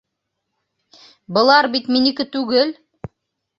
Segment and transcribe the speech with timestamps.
[1.37, 2.75] Былар бит минеке түгел!